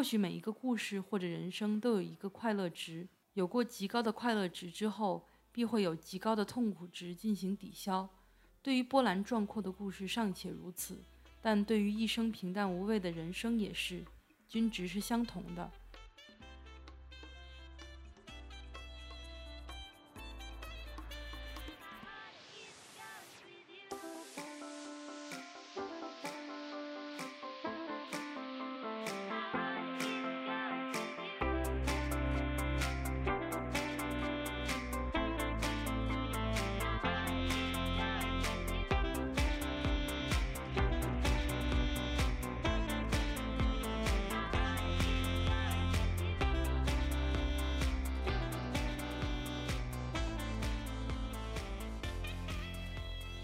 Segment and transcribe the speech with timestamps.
[0.00, 8.08] 或许每一个故事或者人生都有一个快乐值，有过极高的快乐值之后，必会有极高的痛苦值进行抵消。
[8.62, 10.96] 对于波澜壮阔的故事尚且如此，
[11.42, 14.02] 但对于一生平淡无味的人生也是，
[14.48, 15.70] 均值是相同的。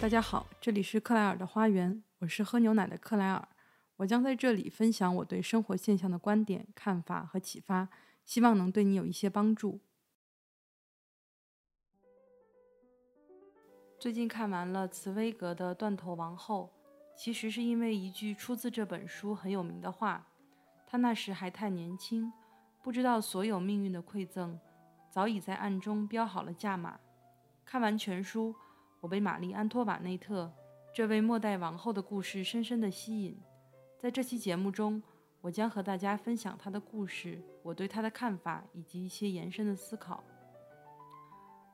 [0.06, 3.48] 大家好，这里是克莱尔的花园，我是喝牛奶的克莱尔。
[3.96, 7.88] 我将在这里分享我对生活现象的观点、看法和启发，
[8.24, 9.80] 希望能对你有一些帮助。
[13.98, 16.72] 最近看完了茨威格的《断头王后》，
[17.20, 20.24] 其实是因为一句出自这本书很有名的话：
[20.86, 22.32] 他那时还太年轻，
[22.80, 24.56] 不知道所有命运的馈赠，
[25.10, 27.00] 早已在暗中标好了价码。
[27.64, 28.54] 看完全书。
[29.00, 30.52] 我被玛丽·安托瓦内特
[30.94, 33.38] 这位末代王后的故事深深地吸引。
[33.98, 35.02] 在这期节目中，
[35.40, 40.24] 我将和大家分享她的故事，我对她的看法以及一些延伸的思考。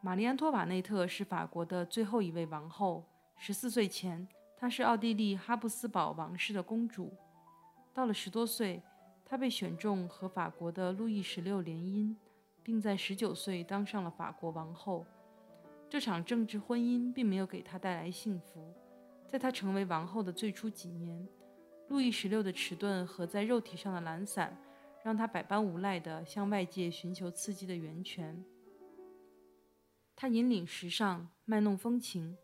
[0.00, 3.04] 玛丽·安托瓦内特是法国的最后一位王后。
[3.36, 4.26] 十四岁前，
[4.56, 7.12] 她是奥地利哈布斯堡王室的公主。
[7.94, 8.82] 到了十多岁，
[9.24, 12.14] 她被选中和法国的路易十六联姻，
[12.62, 15.06] 并在十九岁当上了法国王后。
[15.92, 18.74] 这场政治婚姻并没有给她带来幸福。
[19.28, 21.28] 在她成为王后的最初几年，
[21.90, 24.58] 路易十六的迟钝和在肉体上的懒散，
[25.04, 28.42] 让她百般无奈地向外界寻求刺激的源泉。
[30.16, 32.38] 他引领时尚，卖弄风情，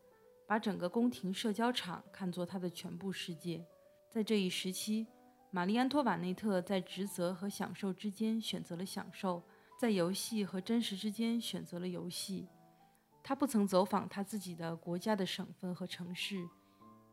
[0.46, 3.64] 把整个宫廷社交场看作他的全部世界。
[4.10, 5.06] 在这一时期，
[5.50, 9.42] 玛丽安托瓦内特在职责和享受之间选择了享受，
[9.80, 12.46] 在游戏和真实之间选择了游戏。
[13.22, 16.48] 他不曾走访他自己的国家的省份和城市，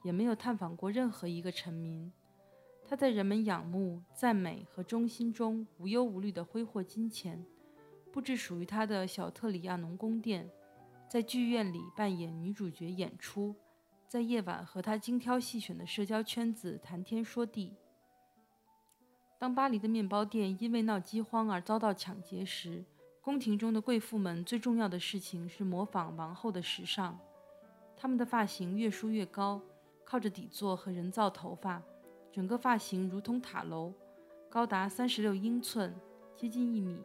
[0.04, 2.12] 也没有探访过任何一个臣民。
[2.88, 7.44] 他在人们仰慕、赞美和忠心中无忧无虑地挥霍金钱，
[8.12, 10.50] 布置属于他的小特里亚农宫殿，
[11.10, 13.56] 在剧院里扮演女主角演出，
[14.08, 17.76] 在夜晚和他精挑细选的社交圈子谈天说地。
[19.38, 22.86] 当巴黎的面包店因为闹饥荒而遭到抢劫时，
[23.26, 27.18] 宫廷中的贵妇们最重要的事情是模仿王后的时尚，
[27.98, 29.60] 她们的发型越梳越高，
[30.04, 31.82] 靠着底座和人造头发，
[32.32, 33.92] 整个发型如同塔楼，
[34.48, 35.92] 高达三十六英寸，
[36.36, 37.02] 接近一米。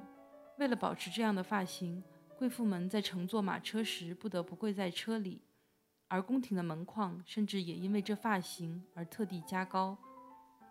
[0.59, 2.05] 为了保持这样的发型，
[2.37, 5.41] 贵妇们在乘坐马车时不得不跪在车里，
[6.07, 9.97] 而宫廷的门框甚至也因为这发型而特地加高。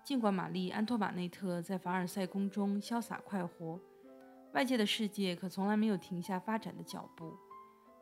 [0.04, 3.80] 尽管玛丽·安托瓦内特在凡尔赛宫中潇洒快活。
[4.54, 7.38] 外界的世界可从来没有停下发展的脚步，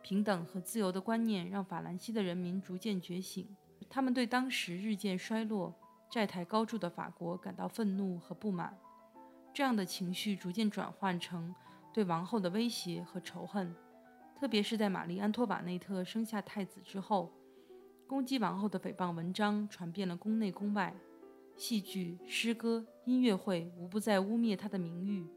[0.01, 3.47] 平等和自由的观念让法兰西的人民逐渐觉醒。
[3.89, 5.75] 他们对当时日渐衰落、
[6.09, 8.77] 债台高筑的法国感到愤怒和不满，
[9.53, 11.53] 这样的情绪逐渐转换成
[11.93, 13.75] 对王后的威胁和仇恨。
[14.39, 17.31] 特别是在玛丽·安托瓦内特生下太子之后，
[18.07, 20.95] 攻击王后的诽谤文章传遍了宫内宫外，
[21.55, 25.27] 戏剧、诗歌、音乐会无不在污蔑她的名誉。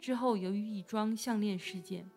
[0.00, 2.08] 之后，由于一桩项链事件，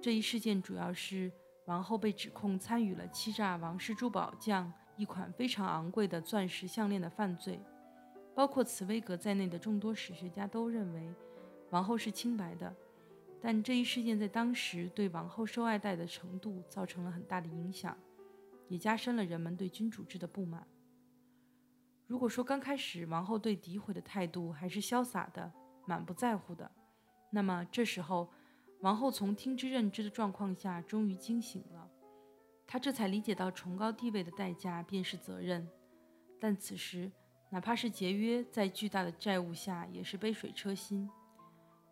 [0.00, 1.32] 这一事件主要是
[1.66, 7.60] 王后被指控参与了欺诈王室珠宝匠一款非常昂贵的钻石项链的犯罪。
[8.34, 11.12] 包括茨威格在内的众多史学家都认为
[11.68, 12.74] 王后是清白的，
[13.42, 17.94] 但这一事件在当时对王后受爱戴的程度造成了很大的影响，
[18.68, 20.66] 也加深了人们对君主制的不满。
[22.06, 25.52] 如果说刚开始王后对诋毁的态度还是潇洒的、
[25.86, 26.70] 满不在乎的，
[27.34, 28.28] 那么这时候，
[28.80, 31.88] 王后从听之任之的状况下终于惊醒了，
[32.66, 35.66] 她这才理解到崇高地位的代价便是责任。
[36.38, 37.10] 但此时，
[37.48, 41.08] 哪怕是节约，在巨大的债务下也是杯水车薪。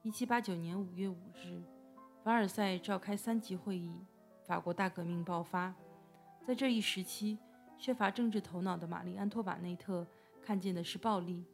[0.02, 1.62] 一七八九年五月五日，
[2.22, 3.94] 凡尔赛召开三级会议，
[4.46, 5.74] 法国大革命爆发。
[6.46, 7.38] 在这一时期，
[7.78, 10.06] 缺乏政治头脑的玛丽·安托瓦内特
[10.42, 11.44] 看见的是暴力，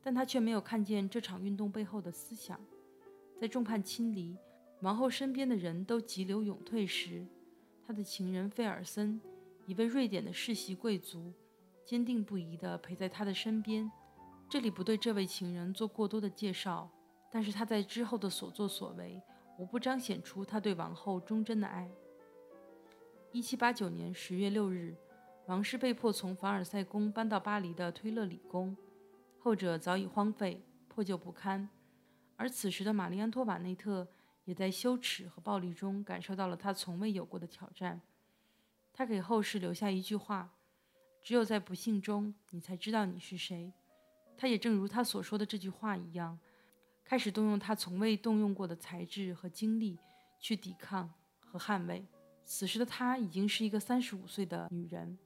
[0.00, 2.60] 但她却没有看见这场运动背后的思想。
[3.42, 4.38] 在众叛亲离、
[4.82, 7.26] 王后身边的人都急流勇退时，
[7.84, 9.20] 她的情人费尔森，
[9.66, 11.32] 一位瑞典的世袭贵族，
[11.84, 13.90] 坚定不移地陪在她的身边，
[14.48, 16.88] 这里不对这位情人做过多的介绍，
[17.32, 19.20] 但是他在之后的所作所为，
[19.58, 21.90] 无不彰显出他对王后忠贞的爱。
[23.32, 24.94] 一七八九年十月六日，
[25.46, 28.76] 王室被迫从凡尔赛宫搬到巴黎的推勒里宫，
[29.40, 31.68] 后者早已荒废，破旧不堪。
[32.42, 34.08] 而此时的玛丽安托瓦内特
[34.46, 38.00] 也在羞耻和暴力中感受到了她从未有过的挑战。
[38.92, 40.52] 她给后世留下一句话
[41.22, 43.72] ：“只有在不幸中，你才知道你是谁。”
[44.36, 46.36] 他也正如他所说的这句话一样，
[47.04, 49.96] 开始动用他从未动用过的才智和精力
[50.40, 52.04] 去抵抗和捍卫。
[52.44, 55.16] 此时的她已经是一个三十五岁的女人。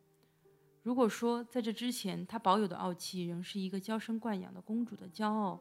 [0.82, 5.58] 如果说在这之前她保有的傲气仍是一个娇生惯养的公主的骄傲，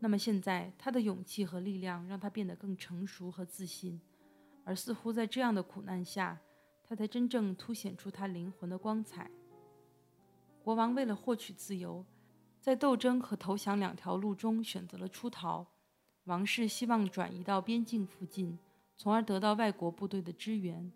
[0.00, 4.00] 那么现在他的勇气和力量让他变得更成熟和自信。
[4.64, 6.38] 而似乎在这样的苦难下，
[6.84, 9.30] 他才真正凸显出他灵魂的光彩。
[10.62, 12.04] 国王为了获取自由。
[12.60, 15.64] 在斗争和投降两条路中选择了出逃。
[16.24, 18.58] 王室希望转移到边境附近，
[18.96, 20.92] 从而得到外国部队的支援。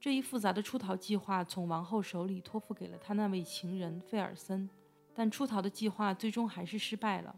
[0.00, 4.70] 这一复杂的出逃计划从王后手里托付给了他那位情人费尔森，
[5.12, 7.34] 但出逃的计划最终还是失败了。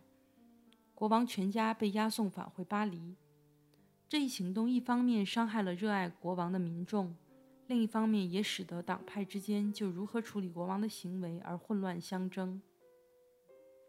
[1.00, 3.16] 国王全家被押送返回巴黎。
[4.06, 7.16] 这一行动一方面伤害了热爱国王的民众，
[7.68, 12.60] 另一方面也使得党派之间就如何处理国王的行为而混乱相争。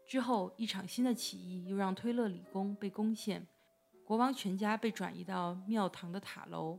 [0.06, 3.46] 之后，一场新的起义又让推勒里宫被攻陷，
[4.06, 6.78] 国王全家被转移到庙堂的塔楼，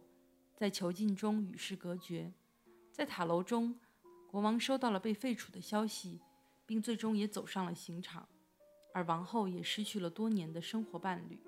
[0.55, 2.33] 在囚禁中与世隔绝。
[2.91, 3.79] 在塔楼中，
[4.31, 6.19] 国王收到了被废除的消息，
[6.65, 8.27] 并最终也走上了刑场，
[8.93, 11.39] 而王后也失去了多年的生活伴侣。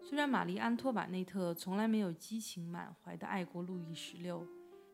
[0.00, 4.46] 虽然玛丽安托瓦内特从来没有激情满怀地爱过路易十六，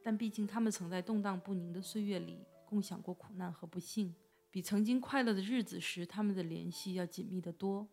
[0.03, 4.15] 但毕竟他们曾在动荡不宁的岁月里共享过苦难和不幸。
[4.53, 7.87] 比曾经快乐的日子时，他们的联系要紧密得多。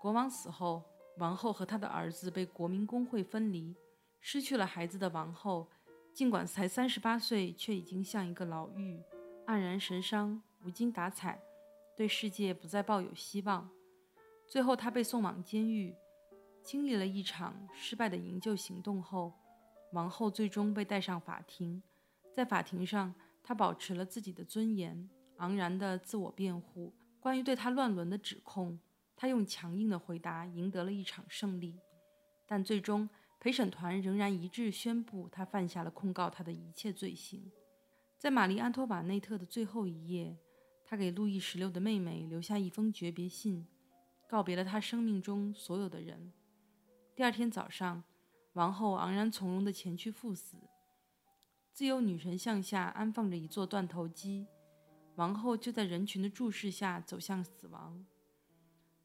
[0.00, 0.82] 国王死后，
[1.18, 3.76] 王后和他的儿子被国民公会分离。
[4.20, 5.68] 失去了孩子的王后，
[6.12, 9.02] 尽管才三十八岁，却已经像一个老妪，
[9.46, 11.40] 黯然神伤，无精打采，
[11.96, 13.70] 对世界不再抱有希望。
[14.46, 15.94] 最后，他被送往监狱。
[16.62, 19.32] 经历了一场失败的营救行动后，
[19.92, 21.82] 王后最终被带上法庭。
[22.34, 25.08] 在法庭上，她保持了自己的尊严。
[25.38, 28.78] 昂然的自我辩护，关于对他乱伦的指控，
[29.16, 31.80] 他用强硬的回答赢得了一场胜利。
[32.46, 33.08] 但最终，
[33.38, 37.50] 陪审团仍然一致宣布他犯下了控告他的一切罪行。
[38.18, 40.36] 在玛丽安托瓦内特的最后一夜，
[40.90, 43.64] 他给路易十六的妹妹留下一封诀别信，
[44.28, 46.32] 告别了他生命中所有的人。
[47.14, 48.02] 第二天早上，
[48.54, 50.56] 王后昂然从容地前去赴死。
[51.72, 54.48] 自由女神像下安放着一座断头机。
[55.14, 58.04] 王后就在人群的注视下走向死亡。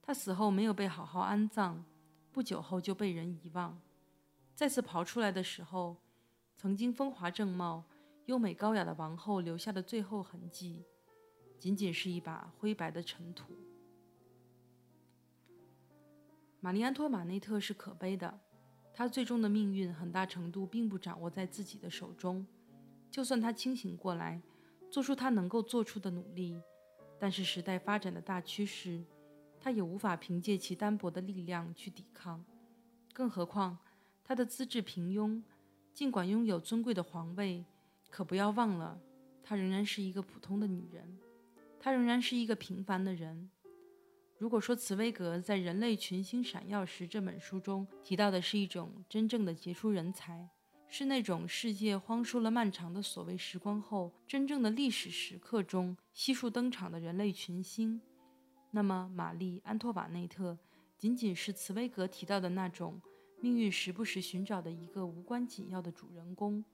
[0.01, 1.85] 她死后没有被好好安葬，
[2.31, 3.79] 不久后就被人遗忘。
[4.55, 5.97] 再次刨出来的时候，
[6.55, 7.83] 曾经风华正茂、
[8.25, 10.83] 优美高雅的王后留下的最后痕迹，
[11.59, 13.53] 仅仅是一把灰白的尘土。
[16.59, 18.39] 玛丽安托马内特是可悲的，
[18.93, 22.45] 她最终的命运很大程度并不掌握在自己的手中。
[23.09, 24.41] 就算她清醒过来。
[24.91, 26.57] 做出她能够做出的努力，
[27.19, 29.03] 但是时代发展的大趋势，
[29.59, 32.45] 他也无法凭借其单薄的力量去抵抗。
[33.11, 33.77] 更何况，
[34.23, 35.41] 她的资质平庸，
[35.93, 37.65] 尽管拥有尊贵的皇位，
[38.09, 38.97] 可不要忘了，
[39.43, 41.17] 她仍然是一个普通的女人，
[41.85, 43.47] 他仍然是一个平凡的人。
[44.39, 50.49] 如果说茨威格在《人类群星闪耀时》这本书中提到的是一种真正的杰出人才，
[50.87, 58.01] 是那种世界荒疏了漫长的所谓时光后，真正的历史时刻中悉数登场的人类群星。
[58.71, 60.57] 那么，玛丽·安托瓦内特
[60.97, 62.99] 仅仅是茨威格提到的那种
[63.39, 66.65] 命运时不时寻找的一个无关紧要的主人公。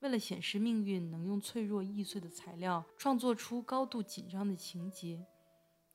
[0.00, 5.26] 为了显示命运能用脆弱易碎的材料创作出高度紧张的情节，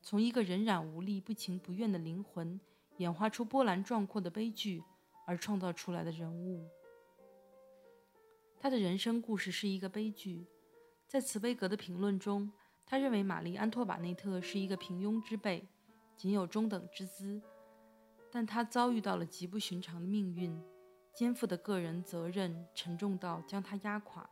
[0.01, 2.59] 从一个人染无力、不情不愿的灵魂
[2.97, 4.83] 演化出波澜壮阔的悲剧
[5.25, 6.67] 而创造出来的人物。
[8.59, 10.45] 他的人生故事是一个悲剧，
[11.07, 12.51] 在茨威格的评论中，
[12.85, 15.67] 他认为玛丽安托瓦内特是一个平庸之辈，
[16.15, 17.41] 仅有中等之资，
[18.31, 20.55] 但他遭遇到了极不寻常的命运，
[21.15, 24.29] 肩负的个人责任沉重到将他压垮。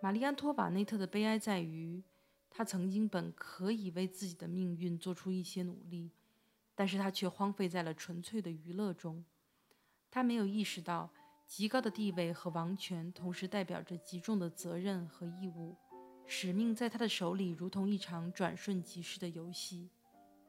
[0.00, 2.02] 玛丽安托瓦内特的悲哀在于，
[2.48, 6.10] 他曾经本可以为自己的命运做出一些努力，
[6.74, 9.24] 但是他却荒废在了纯粹的娱乐中，
[10.10, 11.10] 他没有意识到。
[11.46, 15.74] 极高的地位和王权同时代表着极重的责任和义务，
[16.26, 19.88] 使命在他的手里如同一场转瞬即逝的游戏。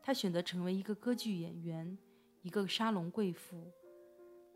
[0.02, 1.98] 他选择成为一个歌剧演员，
[2.42, 3.72] 一个沙龙贵妇，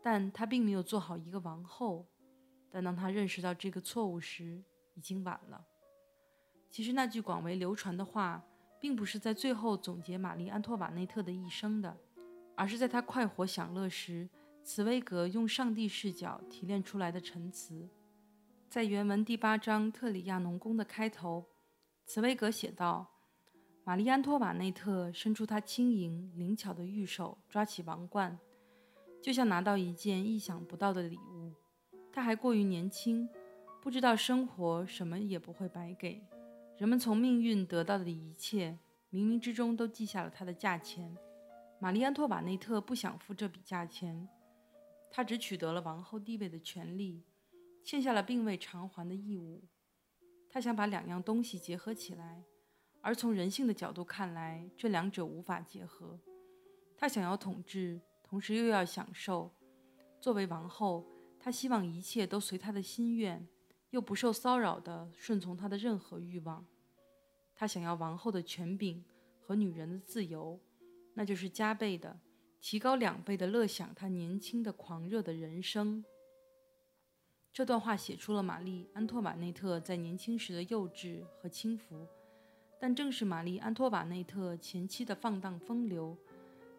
[0.04, 2.06] 但他并没有做好一个王后。
[2.70, 5.64] 但当他认识到这个错误时，已经晚了。
[6.70, 8.44] 其实那句广为流传的话，
[8.78, 11.96] 并不是在最后总结玛丽·安托瓦内特的一生的，
[12.54, 14.28] 而是在她快活享乐时，
[14.62, 17.88] 茨威格用上帝视角提炼出来的陈词。
[18.68, 21.46] 在原文第八章《特里亚农宫》的开头，
[22.04, 23.08] 茨威格写道
[23.84, 28.36] ：“玛丽·安托瓦内特伸出她轻盈灵巧的玉手，抓起王冠，
[29.24, 31.54] 就像拿到一件意想不到的礼物。
[32.12, 33.26] 他还过于年轻，
[33.80, 36.22] 不知道生活什么也不会白给。”
[36.76, 38.78] 人们从命运得到的一切，
[39.10, 41.16] 冥冥之中都记下了它的价钱。
[41.78, 44.28] 玛丽安托瓦内特不想付这笔价钱，
[45.10, 47.24] 她只取得了王后地位的权利，
[47.82, 49.64] 欠下了并未偿还的义务。
[50.50, 52.44] 她想把两样东西结合起来，
[53.00, 56.20] 而从人性的角度看来，这两者无法结合。
[56.94, 58.02] 她想要统治，
[58.34, 59.48] 同时又要享受。
[60.20, 61.06] 作为王后，
[61.38, 63.46] 她希望一切都随她的心愿。
[63.90, 66.66] 又不受骚扰地顺从她的任何欲望，
[67.54, 69.04] 她想要王后的权柄
[69.38, 70.58] 和女人的自由，
[71.14, 72.18] 那就是加倍的、
[72.60, 76.04] 提高两倍的乐享他年轻的狂热的人生。
[77.52, 82.04] 这段话写出了玛丽·安托瓦内特在年轻时的幼稚和轻浮，
[82.80, 86.18] 但正是玛丽·安托瓦内特前期的放荡风流，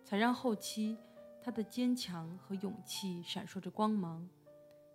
[0.03, 0.97] 才让后期
[1.45, 4.27] 他的坚强和勇气闪烁着光芒。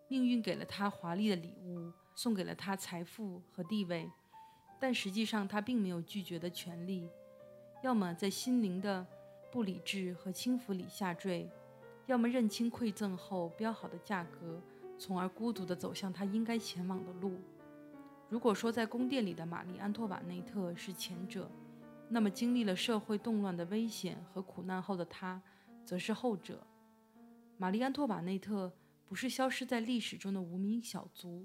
[0.09, 1.92] 命运给了他华丽的礼物。
[2.12, 4.11] 送给了他财富和地位，
[4.78, 7.09] 但实际上他并没有拒绝的权利。
[7.83, 9.07] 要么在心灵的
[9.50, 11.49] 不理智和轻浮里下坠，
[12.07, 14.61] 要么认清馈赠后标好的价格，
[14.99, 17.38] 从而孤独地走向他应该前往的路。
[18.28, 21.49] 如果说在宫殿里的玛丽·安托瓦内特是前者，
[22.09, 25.40] 那么经历了社会动乱的危险和苦难后的他，
[25.90, 26.64] 则是后者。
[27.59, 28.73] 玛丽·安托瓦内特
[29.09, 31.44] 不是消失在历史中的无名小卒。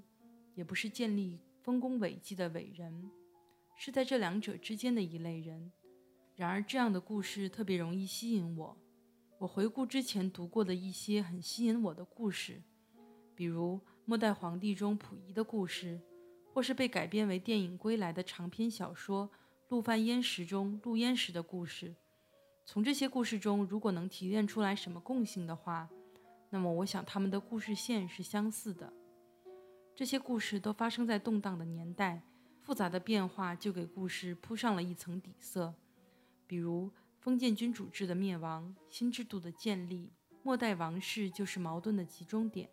[0.54, 3.10] 也不是建立丰功伟绩的伟人，
[3.76, 5.72] 是在这两者之间的一类人。
[6.36, 8.78] 然而，这样的故事特别容易吸引我。
[9.38, 12.62] 我回顾之前读过的一些很吸引我的故事，
[13.34, 13.74] 比如
[14.04, 16.00] 《末代皇帝》中溥仪的故事，
[16.54, 19.28] 或是被改编为电影《归来》的长篇小说
[19.70, 21.96] 《陆犯焉识》中陆焉识的故事。
[22.68, 25.88] 从这些故事中，如果能提炼出来什么共性的话，
[26.50, 28.92] 那么我想他们的故事线是相似的。
[29.94, 32.20] 这些故事都发生在动荡的年代，
[32.60, 35.72] 复杂的变化就给故事铺上了一层底色。
[36.48, 42.68] 比如封建君主制的灭亡，新制度的建立，末代王室就是矛盾的集中点。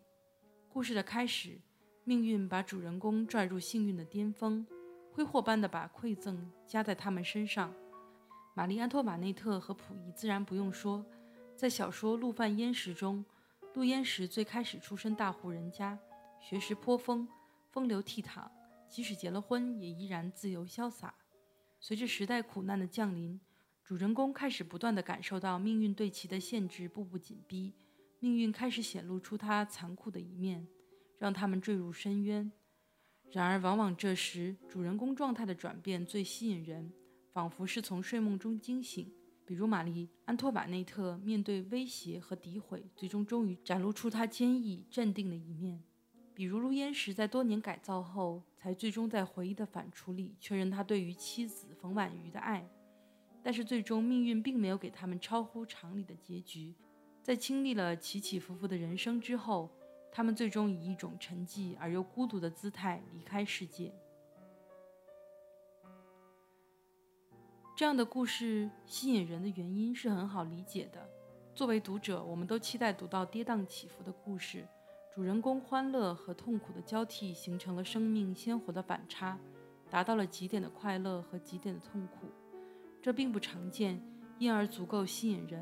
[0.69, 1.62] 故事的开始，
[2.03, 4.65] 命运把主人公拽入幸运的巅峰，
[5.12, 7.71] 挥霍般的把馈赠加在他们身上。
[8.55, 11.03] 玛丽·安托瓦内特和溥仪自然不用说，
[11.55, 13.25] 在小说《陆犯焉识》中，
[13.74, 15.98] 陆焉识最开始出身大户人家。
[16.39, 17.27] 学识颇丰，
[17.72, 18.48] 风流倜傥，
[18.88, 21.15] 即使结了婚，也依然自由潇洒。
[21.79, 23.39] 随着时代苦难的降临，
[23.83, 27.74] 主人公开始不断地感受到命运对其的限制步步紧逼，
[28.19, 30.67] 命运开始显露出他残酷的一面，
[31.17, 32.51] 让他们坠入深渊。
[33.31, 36.93] 然而，往往这时，主人公状态的转变最吸引人，
[37.33, 39.11] 仿佛是从睡梦中惊醒。
[39.45, 45.83] 比如，玛丽·安托瓦内特面对威胁和诋毁，最终终于展露出她坚毅镇定的一面。
[46.33, 52.65] 比如陆焉识在多年改造后，才最终在回忆的反刍里确认他对于妻子冯婉瑜的爱，
[53.43, 56.73] 但是最终命运并没有给他们超乎常理的结局，
[57.21, 59.69] 在经历了起起伏伏的人生之后，
[60.11, 63.93] 他们最终以一种沉寂而又孤独的姿态离开世界。
[67.83, 71.05] 这样的故事吸引人的原因是很好理解的，
[71.53, 74.65] 作为读者，我们都期待读到跌宕起伏的故事。
[75.13, 79.37] 主人公欢乐和痛苦的交替，形成了生命鲜活的反差，
[79.89, 82.31] 达到了极点的快乐和极点的痛苦。
[83.01, 84.01] 这并不常见，
[84.39, 85.61] 因而足够吸引人。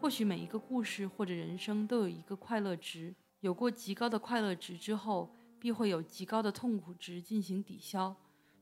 [0.00, 8.16] 或许每一个故事或者人生都有一个快乐值，有过极高的快乐值之后，必会有极高的痛苦值进行抵消。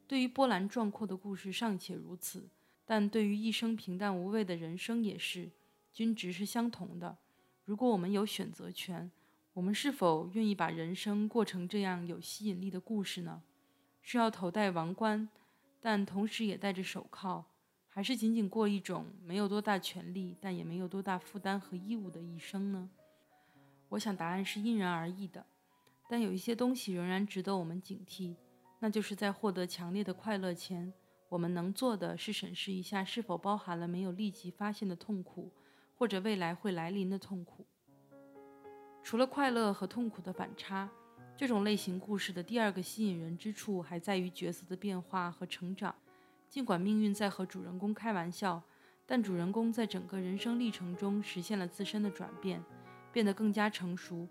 [0.07, 2.47] 对于波澜壮阔的故事尚且如此，
[2.85, 5.51] 但对于一生平淡无味的人生也是，
[5.93, 7.19] 均值是相同的。
[7.65, 9.11] 如果我们有选择权。
[9.55, 13.41] 我们是否愿意把人生过成这样有吸引力的故事呢？
[14.03, 15.29] 是要头戴王冠，
[15.81, 17.45] 但同时也戴着手铐，
[17.87, 22.91] 还是仅仅过一种没有多大权利，但也没有多大负担和义务的一生呢？
[23.91, 25.47] 我想答案是因人而异的，
[26.09, 28.35] 但有一些东西仍然值得我们警惕，
[28.81, 30.93] 那就是在获得强烈的快乐前，
[31.35, 35.51] 我们能做的是审视一下是否包含了没有立即发现的痛苦，
[35.97, 37.67] 或者未来会来临的痛苦。
[39.03, 40.89] 除了快乐和痛苦的反差，
[41.37, 45.93] 这种类型故事的第二个吸引人之处还在于角色的变化和成长。
[46.49, 48.63] 尽管命运在和主人公开玩笑，
[49.05, 52.63] 但主人公在整个人生历程中实现了自身的转变，
[53.13, 54.29] 变得更加成熟，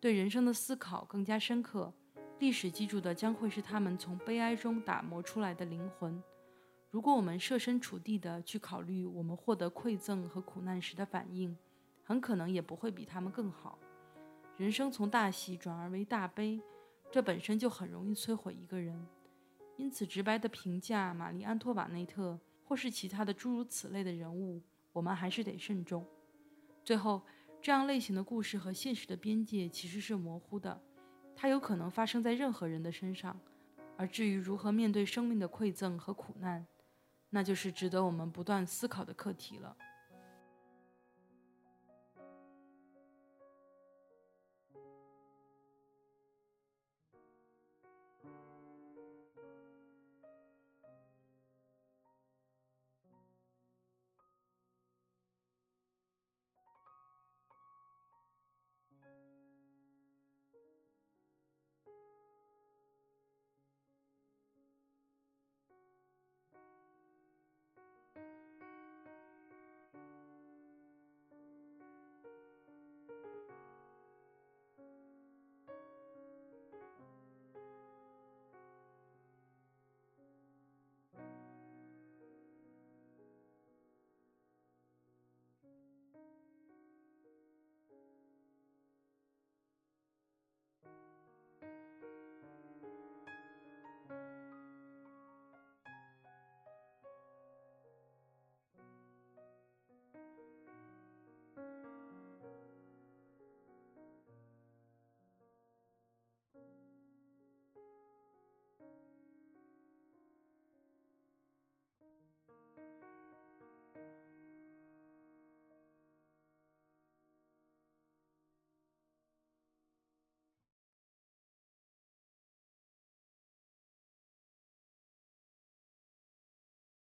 [0.00, 1.92] 对人生的思考更加深刻。
[2.38, 6.18] 历史记住的将会是他们从悲哀中打磨出来的灵魂。
[6.96, 11.54] 如果我们设身处地地去考虑我们获得馈赠和苦难时的反应，
[12.02, 13.78] 很可能也不会比他们更好。
[14.56, 16.58] 人生从大喜转而为大悲，
[17.12, 19.06] 这本身就很容易摧毁一个人。
[19.76, 24.62] 因此，直白的评价玛丽·安托瓦内特或是其他的诸如此类的人物，
[24.94, 26.02] 我们还是得慎重。
[26.82, 27.20] 最后，
[27.60, 30.80] 这样类型的故事和现实的边界其实是模糊的，
[31.34, 33.38] 它有可能发生在任何人的身上。
[33.98, 36.66] 而至于如何面对生命的馈赠和苦难，
[37.36, 39.76] 那就是值得我们不断思考的课题了。